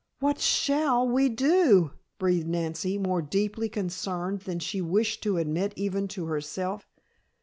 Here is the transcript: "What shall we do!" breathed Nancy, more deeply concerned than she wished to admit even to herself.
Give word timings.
"What 0.17 0.39
shall 0.39 1.07
we 1.07 1.29
do!" 1.29 1.91
breathed 2.17 2.47
Nancy, 2.47 2.97
more 2.97 3.21
deeply 3.21 3.69
concerned 3.69 4.39
than 4.39 4.57
she 4.57 4.81
wished 4.81 5.21
to 5.21 5.37
admit 5.37 5.73
even 5.75 6.07
to 6.07 6.25
herself. 6.25 6.87